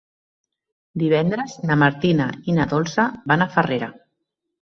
[1.03, 3.93] Divendres na Martina i na Dolça van a Farrera.